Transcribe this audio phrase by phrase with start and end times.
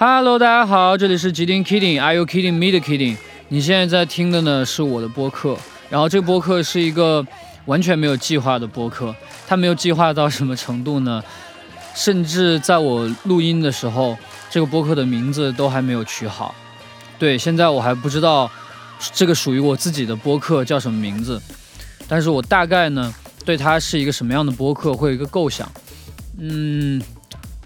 [0.00, 3.16] Hello，大家好，这里是吉丁 Kidding，Are you kidding me 的 Kidding？
[3.48, 5.58] 你现在在听的呢是我的播客，
[5.90, 7.26] 然后这个播客是一个
[7.64, 9.12] 完全没有计划的播客，
[9.48, 11.20] 它没有计划到什么程度呢？
[11.96, 14.16] 甚至在我录音的时候，
[14.48, 16.54] 这个播客的名字都还没有取好。
[17.18, 18.48] 对，现在我还不知道
[19.12, 21.42] 这个属于我自己的播客叫什么名字，
[22.06, 23.12] 但是我大概呢
[23.44, 25.68] 对它是一个什么样的播客会有一个构想。
[26.38, 27.02] 嗯，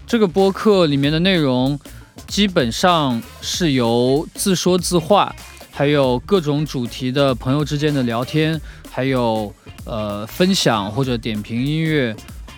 [0.07, 1.79] 这个播客里面的内容。
[2.27, 5.35] 基本上是由自说自话，
[5.71, 8.59] 还有各种主题的朋友之间的聊天，
[8.89, 9.53] 还有
[9.85, 12.15] 呃分享或者点评音乐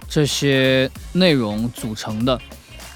[0.07, 2.39] 这些内容组成的。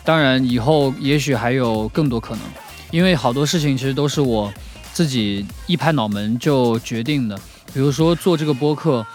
[0.03, 2.43] 当然，以后也许还有更多可能，
[2.91, 4.51] 因为好多事情其实都是我
[4.93, 7.35] 自己一拍脑门就决定的。
[7.73, 9.05] 比如说做这个播客，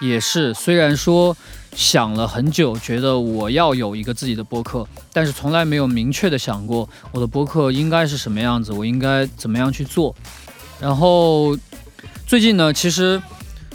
[0.00, 1.36] 也是虽然说。
[1.74, 10.14] 想了很久，觉得我要有一个自己的播客，但是从来没有明确的想过我的播客应该是什么样子，我应该怎么样去做。
[10.80, 11.56] 然后
[12.26, 13.20] 最近呢，其实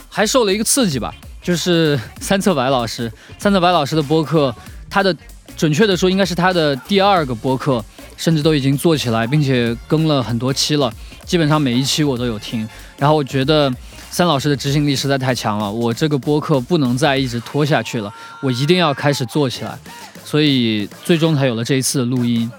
[0.08, 4.54] 还受了一个刺激吧， 就是三策白老师，三策白老师的播客，
[4.90, 5.16] 他的
[5.56, 7.84] 准确的说应该是他的第二个播客，
[8.16, 10.92] 甚至都已经做起来，并且更了很多期了，
[11.24, 12.68] 基本上每一期我都有听。
[12.98, 13.72] 然后我觉得。
[14.10, 19.78] 三老师的执行力实在太强了，我这个播客不能再一直拖下去了，我一定要开始做起来，
[20.24, 22.50] 所以最终才有了这一次的录音。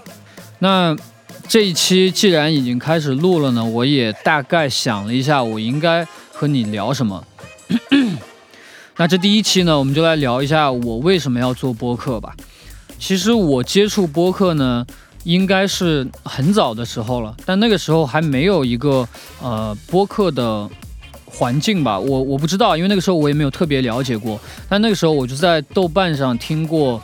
[0.60, 0.96] 那
[1.48, 7.26] 这一期既然已经开始录了呢，我也大概想了一下，我应该和你聊什么。
[8.98, 12.36] 那这第一期呢，我们就来聊一下我为什么要做播客吧。
[13.00, 14.86] 其实我接触播客呢，
[15.24, 19.08] 应该是很早的时候了，但那个时候还没有一个
[19.42, 20.70] 呃播客的。
[21.38, 24.40] 环境吧，我我不知道，因为那个时候我也没有特别了解过。
[24.68, 27.00] 但那个时候我就在豆瓣上听过，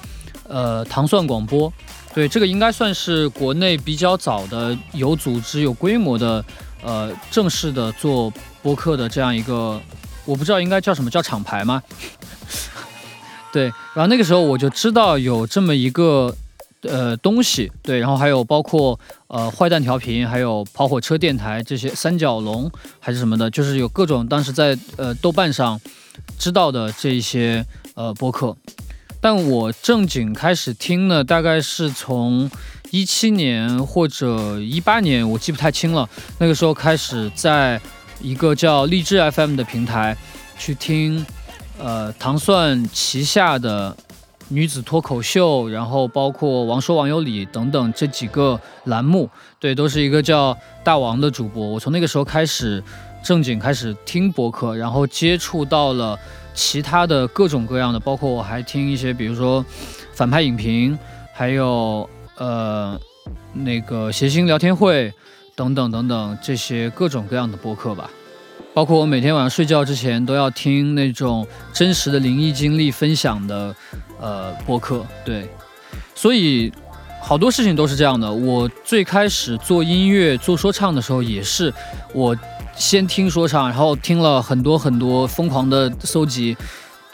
[0.48, 1.72] 呃，糖蒜广播，
[2.16, 6.44] 对，这个应该算是国内比较早的有组织、有规模的，
[6.82, 9.80] 呃，正式的做播客的这样一个，
[10.26, 11.84] 我不知道应该叫什么叫厂牌吗？
[13.54, 16.36] 对，然后那个时候我就知道有这么一个。
[16.84, 25.80] 呃，东西对，然后还有包括呃坏蛋调频，还有跑火车电台这些三角龙还是什么的，就是有各种当时在呃豆瓣上
[26.38, 28.56] 知道的这一些呃播客。
[29.22, 32.52] 但我正经开始听呢，大概是从
[32.92, 36.10] 一七年或者一八年，我记不太清了。
[36.40, 37.80] 那个时候开始在
[38.22, 40.18] 一个叫荔枝 FM 的平台
[40.60, 41.26] 去听
[41.80, 43.96] 呃糖蒜旗下的。
[44.50, 51.66] 女子脱口秀，然后包括王说王有理等等这几个栏目，对，都是一个叫大王的主播。
[51.68, 52.84] 我从那个时候开始
[53.24, 56.18] 正经开始听播客，然后接触到了
[56.54, 59.66] 其他的各种各样的，包括我还听一些，比如说
[60.14, 60.98] 反派影评，
[61.34, 63.00] 还有呃
[63.54, 65.12] 那个谐星聊天会
[65.56, 68.10] 等等等等这些各种各样的播客吧。
[68.74, 73.76] 包括我每天晚上睡觉之前都要听那种真实的灵异经历分享的，
[74.24, 75.06] 呃，播客。
[75.26, 75.50] 对，
[76.16, 76.72] 所以
[77.22, 78.32] 好多事情都是这样的。
[78.32, 81.72] 我最开始做音乐、做说唱的时候，也是
[82.14, 82.36] 我
[82.74, 86.56] 先听说唱，然后听了很多很多，疯狂的搜集，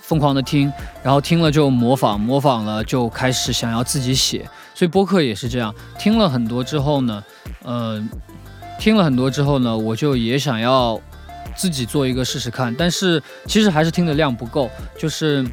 [0.01, 0.71] 疯狂的听，
[1.01, 4.47] 然后听了就模仿，模仿了就开始想要自己写。
[4.75, 7.23] 所以播客也是这样，听了很多之后呢，
[7.63, 7.99] 呃，
[8.79, 11.01] 听了很多之后呢，我就也想要。
[11.57, 14.69] 自己做一个试试看，但是其实还是听的量不够。
[14.97, 15.45] 就是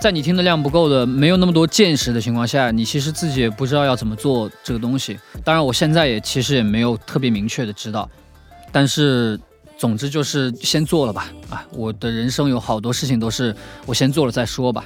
[0.00, 5.18] 在你听的量不够的、没有那么多见识的情况下，你其实自己也不知道要怎么做这个东西。
[5.44, 8.08] 当然，我现在也其实也没有特别明确的知道。
[8.70, 9.38] 但是，
[9.76, 11.28] 总之就是先做了吧。
[11.50, 13.54] 啊，我的人生有好多事情都是
[13.86, 14.84] 我先做了再说吧。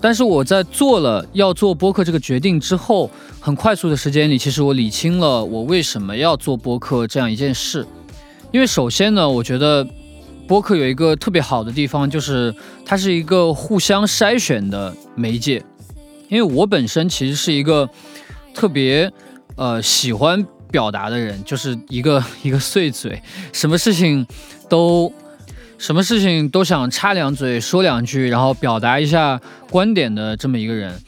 [0.00, 3.10] 但是我在做了要做播客这个决定之后，
[3.40, 7.86] 很快速的时间里，其实我理清了我为什么要做播客这样一件事。
[8.50, 9.86] 因为首先呢，我觉得。
[10.46, 15.62] 播客有一个特别好的地方，就是它是一个互相筛选的媒介。
[16.28, 17.88] 因为我本身其实是一个
[18.54, 19.10] 特别
[19.56, 24.26] 呃喜欢表达的人，就是一个 一个碎嘴，什么事情
[24.68, 25.12] 都
[25.78, 29.40] 什么事情都想插两嘴说两句，然后表达一下
[29.70, 31.00] 观点的这么一个人。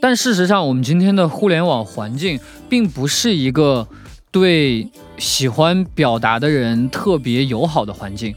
[0.00, 2.38] 但事实上，我们今天的互联网环境
[2.68, 3.86] 并不是一个
[4.30, 4.88] 对
[5.18, 8.34] 喜欢表达的人特别友好的环境。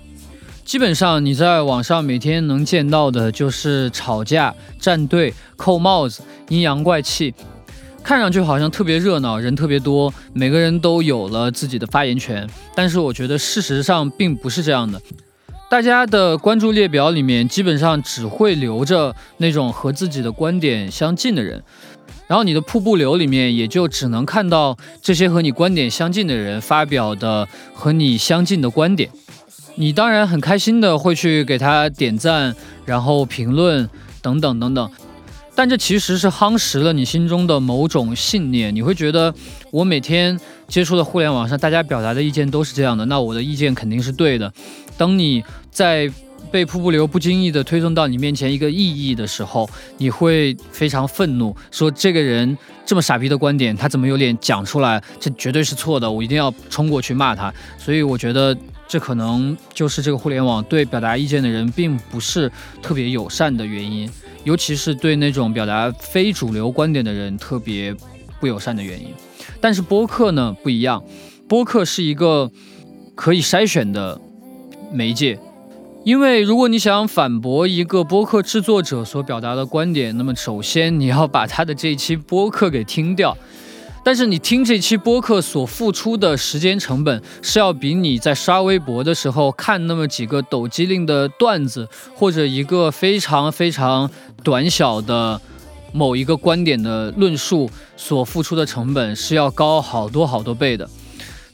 [0.74, 7.32] 基本上你在网上每天能见到的就是吵架、站队、扣帽子、阴阳怪气，
[8.02, 12.50] 看上去好像特别热闹，人特别多，每个人都有了自己的发言权。
[12.74, 15.00] 但是我觉得事实上并不是这样的，
[15.70, 21.64] 大家的关注列表里面基本上只会留着那种和自己的观点相近的人。
[22.26, 29.12] 然后你的瀑布流里面也就只能看到这些和你观点相近的人发表的和你相近的观点。
[29.76, 32.56] 你当然很开心的会去给他点赞，
[32.86, 33.90] 然后评论
[34.22, 34.92] 等等等等，
[35.56, 38.74] 但这其实是夯实了你心中的某种信念。
[38.74, 39.34] 你会觉得，
[39.72, 44.54] 我每天接触的互联网上，大家表达的意见都是这样的，那我的意见肯定是对的。
[44.96, 46.08] 当你在
[46.52, 49.68] 被瀑布流不经意的推送到你面前一个意义的时候，
[49.98, 52.56] 你会非常愤怒，说这个人
[52.86, 55.02] 这么傻逼的观点，他怎么有脸讲出来？
[55.20, 57.52] 这绝对是错的，我一定要冲过去骂他。
[57.80, 58.56] 所以我觉得。
[58.94, 64.08] 这可能就是这个互联网对表达意见的人并不是特别友善的原因，
[64.44, 67.92] 尤其是对那种表达非主流观点的人特别
[68.40, 69.08] 不友善的原因。
[69.60, 71.04] 但是播客呢不一样，
[71.50, 72.52] 播客是一个
[73.16, 74.22] 可以筛选的
[74.92, 75.40] 媒介，
[76.04, 83.36] 因为如果你想反驳一个播客制作者所表达的观点，那么首先你要把他的这一期播客给听掉。
[84.06, 94.12] 但是你听这期播客所付出的时间成本，是要比你在刷微博的时候看那么几个抖机灵的段子，或者一个非常非常
[94.44, 95.40] 短小的
[95.94, 100.90] 某一个观点的论述所付出的成本是要高好多好多倍的。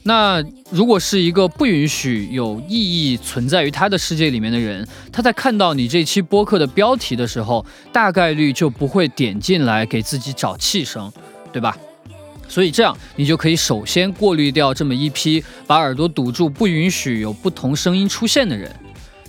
[0.02, 2.74] 那如果是一个不允许有意
[3.12, 11.12] 义存在于他的世界里面的人，他在看到你这期播客的标题的时候，大概率就不会点进来给自己找气声，
[11.52, 11.76] 对吧？
[12.50, 18.68] 所以这样，你就可以首先过滤掉这么一批把耳朵堵住、不允许有不同声音出现的人。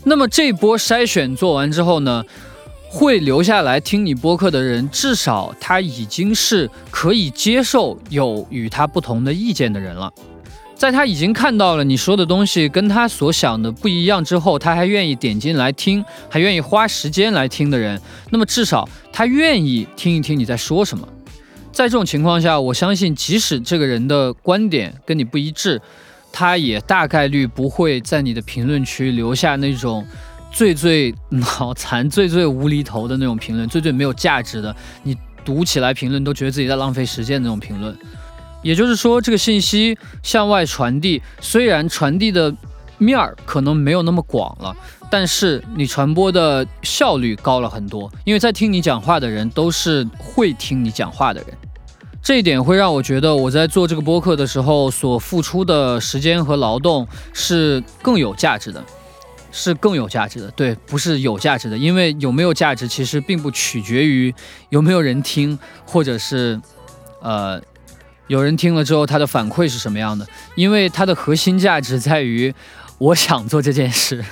[0.04, 2.26] 那么这波筛选做完之后呢，
[2.90, 10.12] 会留下来听你播客的人，至少他已经是可以接受有与他不同的意见的人了。
[10.76, 18.02] 在他已经看到了你说的东西跟他所想的不一样之后，他还愿意点进来听，还愿意花时间来听的人，
[18.32, 21.08] 那么至少他愿意听一听你在说什么。
[21.72, 25.82] 在这种情况下，我相信，即使这个人的观点跟你不一致，
[26.32, 30.06] 他也大概率不会在你的评论区留下那种
[30.52, 37.98] 最最脑残、最最无厘头的那种评论，最最没有价值的，你读起来评论都觉得自己在浪费时间的那种评论。
[38.62, 42.54] 也就是说，这个信息向外传递，虽然传递的
[42.98, 44.76] 面儿可能没有那么广了，
[45.10, 51.58] 但是你传播的效率高了很多，因为在听你讲话的人都是会听你讲话的人。
[52.24, 58.84] 这一点会让我觉得，我在做这个播客的时候所付出的时间和劳动是更有价值的，
[59.52, 60.52] 是更有价值的。
[60.52, 64.32] 对，不是有价值的，因为有没有价值其实并不取决于
[64.70, 66.62] 有没有人听，或者是，
[67.22, 67.60] 呃，
[68.28, 70.28] 有人听了之后他的反馈是什么样的。
[70.54, 72.54] 因为它的核心价值在于，
[73.00, 74.24] 我想做这件事。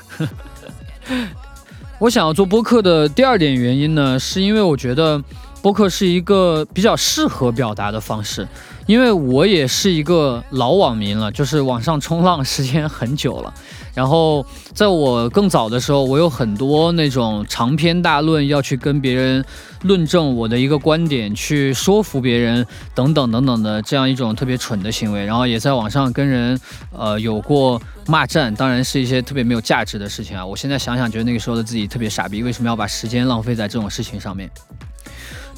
[1.98, 5.22] 我想要做播客的第二点原因呢，是因为我觉得。
[5.62, 8.48] 播客是一个比较适合表达的方式，
[8.86, 13.54] 因为我也是一个老网民了，就是网上冲浪时间很久了。
[13.94, 19.44] 然后在我更早的时候，我有很多那种长篇大论要去跟别人
[19.82, 22.66] 论证我的一个观点，去说服别人
[22.96, 25.26] 等等等等的这样一种特别蠢的行为。
[25.26, 26.58] 然后也在网上跟人
[26.94, 30.46] 呃有过骂战，当然是一些特别没有价值的事情啊。
[30.46, 34.50] 我现在想想，觉得那个时候的自己特别傻逼，为什么要把时间浪费在这种事情上面？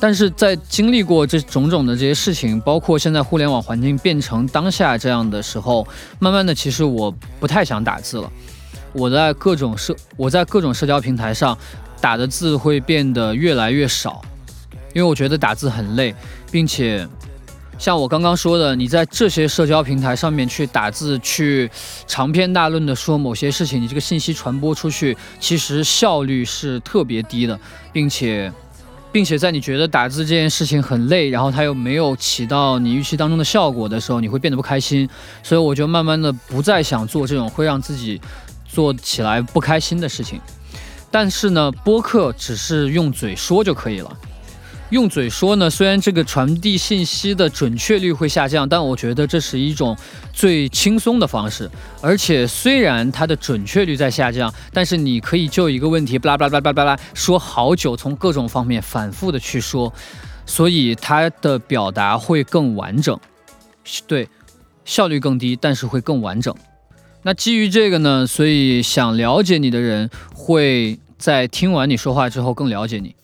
[0.01, 5.87] 但是在经历过这种种的这些事情，包括现在互联网环境变成当下这样的时候，
[6.17, 8.27] 慢慢的，其实我不太想打字了。
[8.93, 11.55] 我在各种社，我在各种社交平台上
[12.01, 14.23] 打的字会变得越来越少，
[14.95, 16.15] 因为我觉得打字很累，
[16.49, 17.07] 并且
[17.77, 21.69] 像我刚刚说的，你在这些社交平台上面去打字，去
[22.07, 27.59] 长篇大论的说某些事情，你这个信息传播出去，其实效率是特别低的，
[27.93, 28.51] 并且。
[29.11, 35.09] 并且在你觉得打字这件事情很累，然后它又没有起到你预期当中的效果的时候，你会变得不开心。
[35.43, 38.21] 所以我就慢慢的不再想做这种会让自己
[38.67, 40.39] 做起来不开心的事情。
[41.11, 44.17] 但是呢，播客只是用嘴说就可以了。
[44.91, 49.95] 用嘴说呢，虽然这个传递信息的准确率会下降，但我觉得这是一种
[50.33, 51.69] 最轻松的方式。
[52.01, 59.91] 而且虽然它的准确率在下降，但是你可以就一个问题，巴拉巴拉巴拉巴拉说好久，从各种方面反复的去说，
[60.45, 63.17] 所以它的表达会更完整。
[64.07, 64.27] 对，
[64.83, 66.53] 效率更低，但是会更完整。
[67.23, 73.15] 那基于这个呢，所以想了解你的人会在听完你说话之后更了解你。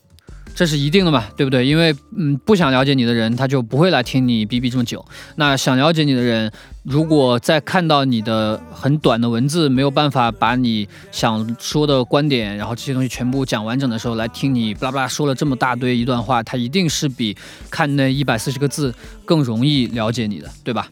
[0.58, 1.64] 这是一定的嘛，对不对？
[1.68, 5.06] 因为嗯，不想了解你的人，他就不会来听你逼逼这么久。
[5.36, 17.38] 那想了解你的人，如果在看到你的很短的文字，没有办法把你想说的观点，然后这些东西全部讲完整的时候，来听你巴拉巴拉说了这么大堆一段话，他一定是比
[17.70, 18.92] 看那一百四十个字
[19.26, 20.88] 更容易了解你的，对吧？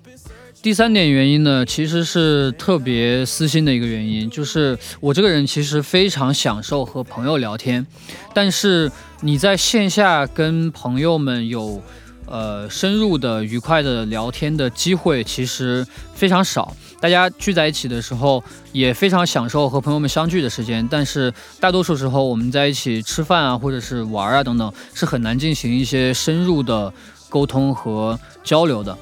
[0.65, 7.85] 第三点原因呢，其实是特别私心的一个原因，就是我这个人其实非常享受和朋友聊天，
[8.33, 8.91] 但是
[9.21, 11.79] 你在线下跟朋友们有
[12.25, 16.75] 呃深入的、愉快的聊天的机会其实非常少。
[16.99, 26.91] 大家聚在一起的时候也非常享受和朋友们相聚的时间，但是大多数时候我们在一起吃饭啊，或者是玩啊等等，是很难进行一些深入的
[27.29, 28.97] 沟通和交流的。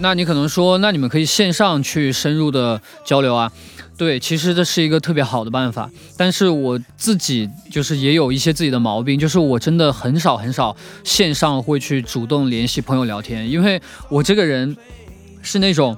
[0.00, 3.52] 那你可能说，那你们可以线上去深入的交流啊？
[3.96, 5.90] 对，其实这是一个特别好的办法。
[6.16, 14.74] 但是我自己就是也有一些自己的毛病，就是我真的很少很少线上会去主动联系朋友聊天，因为我这个人
[15.42, 15.96] 是那种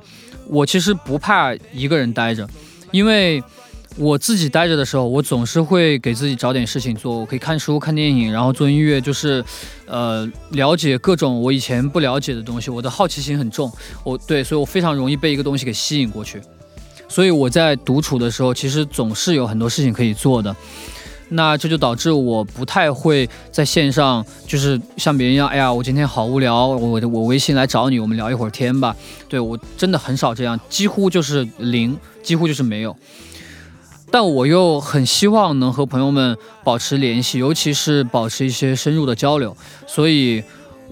[0.48, 2.48] 我其实不怕一个人待着，
[2.90, 3.42] 因为。
[3.96, 7.18] 我自己待着的时候，我总是会给自己找点事情做。
[7.18, 9.44] 我可以看书、看电影，然后做音乐，就是，
[9.86, 12.70] 呃，了解各种我以前不了解的东西。
[12.70, 13.70] 我的好奇心很重，
[14.02, 16.40] 我对，所以我非常容易被一个东西给吸引过去。
[17.08, 20.54] 所以我在独处的时候，其实总是有很多事情可以做的。
[21.28, 28.94] 那这就导致我不太会在线上，就是像别人一样，哎呀，我今天好无聊，我我微信来找你，我们聊一会儿天吧。
[29.28, 32.94] 对我真的很少这样，几乎就是零，几乎就是没有。
[34.12, 39.56] 但我又很希望能和朋友们保持联系，尤其是保持一些深入的交流。
[39.86, 40.44] 所以，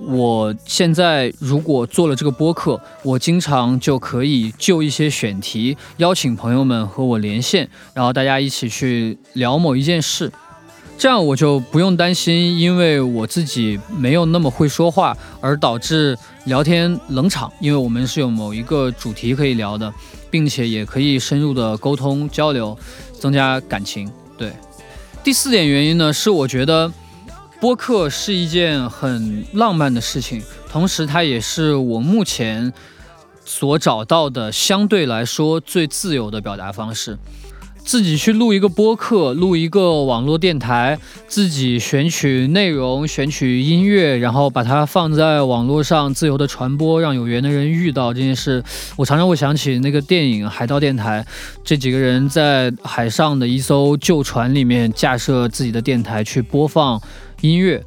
[0.09, 10.33] 我现在如果做了这个播客，我经常就可以就一些选题邀请朋友们和我连线，然后大家一起去聊某一件事。
[10.97, 17.51] 这样我就不用担心，因为我自己没有那么会说话，而导致聊天冷场。
[17.61, 19.91] 因为我们是有某一个主题可以聊的，
[20.31, 22.77] 并且也可以深入的沟通交流。
[23.21, 24.51] 增加感情，对。
[25.23, 26.91] 第四点原因呢，是我觉得
[27.61, 32.73] 播客是一件很浪漫的事情，同时它也是我目前
[33.45, 37.19] 所找到的相对来说最自由的表达方式。
[37.91, 48.63] 自己去录一个播客，录一个网络电台，自己选取内容，选取音乐，然后把它放在网络上自由的传播，让有缘的人遇到这件事。
[48.95, 51.27] 我常常会想起那个电影《海盗电台》，
[51.65, 57.03] 这几个人在海上的一艘旧船里面架设自己的电台去播放
[57.41, 57.85] 音乐。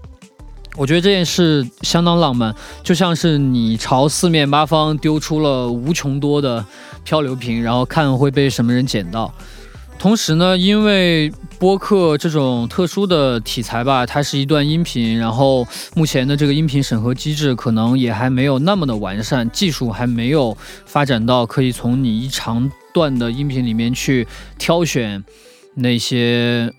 [0.75, 6.65] 我觉得这件事相当浪漫，就像是你朝四面八方丢出了无穷多的
[7.05, 9.33] 漂流瓶，然后看会被什么人捡到。
[9.99, 25.23] 同时呢，因为播客这种特殊的题材吧，它是一段音频，然后目前的这个音频审核机制可能也还没有那么的完善，技术还没有发展到可以从你一长段的音频里面去挑选
[25.75, 26.73] 那些。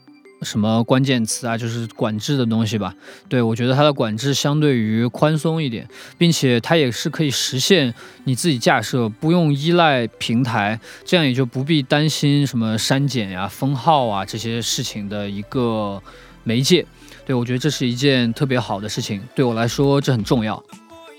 [0.45, 2.95] 什么关键词啊，就是管制的东西吧。
[3.29, 16.03] 对我觉得它的管制相对于宽松一点，并且它也是可以实现你自己架设，不用依赖平台，这样也就不必担心什么删减呀、封号啊这些事情的一个
[16.43, 16.85] 媒介。
[17.27, 20.63] 对我觉得这是一件特别好的事情，对我来说这很重要。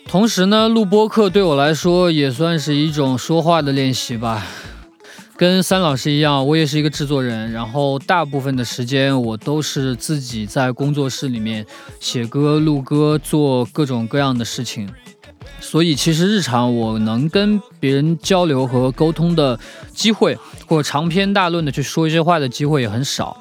[0.07, 4.45] 同时呢，录播课对我来说也算是一种说话的练习吧。
[5.37, 11.65] 跟三老师一样，我也是一个制作人，然后大部分的时间我都是自己在工作室里面
[11.99, 14.89] 写歌、录歌、做各种各样的事情，
[15.59, 19.59] 所以其实日常我能跟别人交流和沟通的
[19.93, 20.37] 机会，
[20.67, 23.35] 或者长篇大论的去说一些话的机会也很少。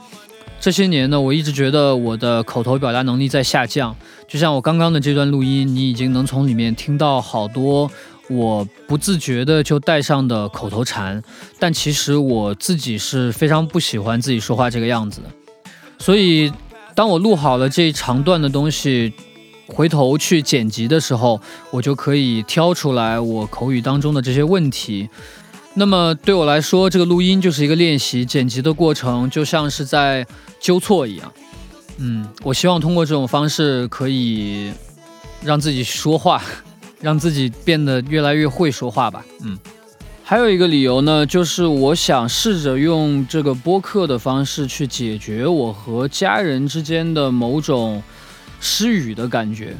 [0.58, 3.94] 这些年呢，我一直觉得我的口头表达能力在下降，
[4.26, 7.88] 就像我刚刚的这段录音，你已经能从里面听到好多。
[8.28, 11.22] 我不自觉的就带上的口头禅，
[11.58, 15.28] 但其实我自己是非常不喜欢自己说话这个样子的。
[15.98, 16.52] 所以，
[16.94, 19.12] 当我录好了这一长段的东西，
[19.66, 21.40] 回头去剪辑的时候，
[21.70, 25.08] 我就可以挑出来我口语当中的这些问题。
[25.74, 30.26] 那么对我来说，这个录音就是一个练习，剪辑的过程就像是在
[30.60, 31.32] 纠错一样。
[31.98, 34.72] 嗯，我希望通过这种方式可以
[35.42, 36.42] 让自己说话。
[37.04, 39.22] 让自己变得越来越会说话吧。
[39.42, 39.58] 嗯，
[40.22, 48.02] 还有一个理由呢，就是我想试着用这个播客的方式去解决我和家人之间的某种
[48.58, 49.76] 失语的感觉。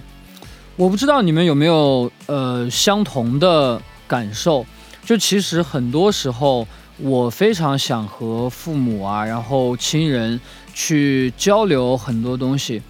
[0.76, 4.66] 我不知道你们有没有呃相同的感受？
[5.06, 10.38] 就其实很多时候，我非常想和父母啊，然后亲人
[10.74, 12.82] 去交流很多东西。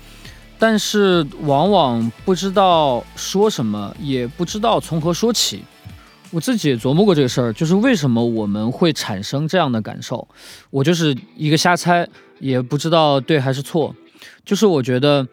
[0.66, 5.62] 但是往往不知道说什么，也不知道从何说起。
[6.30, 10.26] 我自己也琢磨过这个事儿，就是为什么我们会产生这样的感受。
[10.70, 12.08] 我就是一个瞎猜，
[12.40, 13.94] 也不知道对还是错。
[14.42, 15.28] 就是我觉得，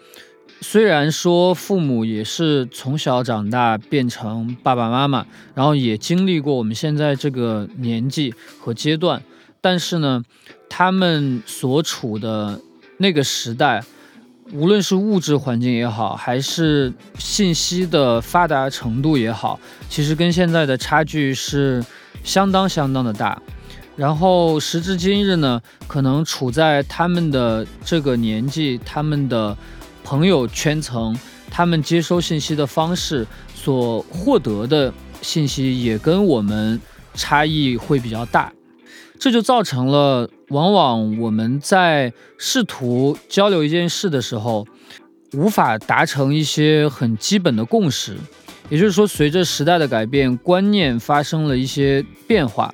[0.60, 9.24] 虽然说父母也是从小长大变成爸爸妈妈，然后也经历过我们现在这个年纪和阶段，
[9.62, 10.26] 但是呢，
[10.68, 12.60] 他们所处的
[12.98, 13.82] 那个时代。
[14.54, 21.84] 无论是物质环境也好，还是信息的发达程度也好，其实跟现在的差距是
[22.24, 23.42] 相当相当的大。
[23.96, 29.56] 然后时至今日呢，可能处在他们的这个年纪，他们的
[30.04, 31.18] 朋友圈层，
[31.50, 36.80] 他们接收信息的方式，所获得的信息也跟我们
[37.14, 38.52] 差异会比较大。
[39.20, 44.68] 这就造成了，往往我们在试图交流一件事的时候，
[45.34, 48.18] 无法达成一些很基本的共识。
[48.70, 52.74] 也就是说，随着时代的改变，观念发生了一些变化，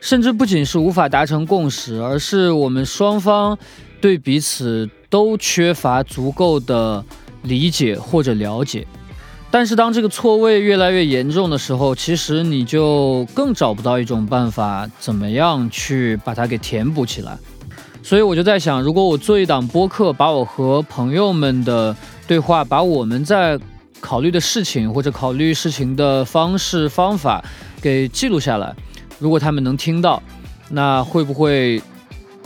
[0.00, 3.56] 甚至不仅是无法达成共识，而是我们双方
[4.00, 7.04] 对彼此都缺乏足够的
[7.42, 8.86] 理解或者了解。
[9.54, 17.38] 但是当这个错位越来越严重的时候，其实你就更找不到一种办法，怎么样去把它给填补起来。
[18.02, 21.96] 所以我就在想，如果我做一档播客，把我和朋友们的
[22.26, 23.56] 对话，把我们在
[24.00, 27.44] 考虑的事情或者考虑事情的方式方法
[27.80, 28.74] 给记录下来，
[29.20, 30.20] 如果他们能听到，
[30.68, 31.80] 那会不会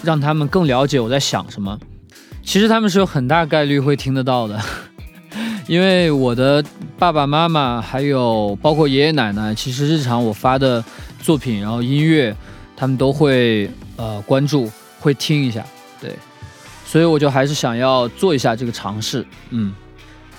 [0.03, 1.79] 让他们更了解我在想什么？
[2.45, 4.61] 其实他们是有很大概率会听得到的。
[5.69, 6.65] 因为我的
[6.99, 10.83] 爸爸妈妈还有包括爷爷奶奶，其实日常我发的
[11.23, 12.35] 作品，然后音乐，
[12.75, 15.63] 他们都会呃关注，会听一下，
[16.01, 16.11] 对，
[16.87, 19.75] 所以我就还是想要做一下这个尝试，嗯，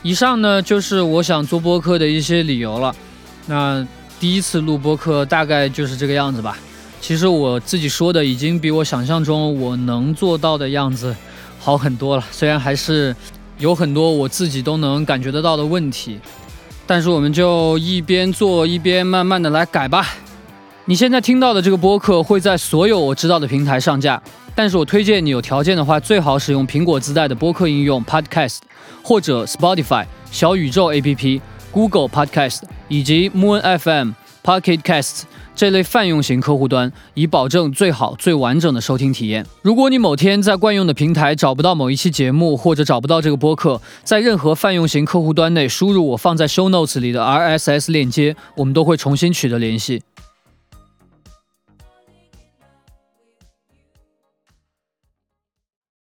[0.01, 2.95] 以上呢就是我想做播客的一些理由了。
[3.45, 3.87] 那
[4.19, 6.57] 第一次录播客大概就是这个样子吧。
[6.99, 11.15] 其实我自己说的已经比我想象中我能做到的样子
[11.59, 13.15] 好很多了，虽然还是。
[13.59, 16.17] 有很多我自己都能感觉得到的问题，
[16.87, 20.15] 但是我们就一边做一边慢慢的来改吧。
[20.85, 24.19] 你现在听到的这个播客会在所有我知道的平台上架，
[24.55, 28.59] 但是我推荐你有条件的话，最好使用苹果自带的播客应用 Podcast，
[29.03, 34.11] 或者 Spotify、小宇宙 APP、Google Podcast 以及 Moon FM、
[34.43, 35.23] Pocket Casts。
[35.59, 39.45] 这类泛用型客户端，以保证最好、最完整的收听体验。
[39.61, 50.01] 如果你某天在惯用的平台找不到某一期节目，或者找不到这个播客，在任何泛用型客户端内输入我放在 Show Notes 里的 RSS 链接，我们都会重新取得联系。